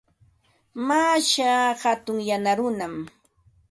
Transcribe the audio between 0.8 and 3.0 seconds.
Mashaa hatun yana runam.